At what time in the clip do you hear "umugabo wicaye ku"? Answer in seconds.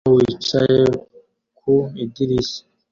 0.03-1.73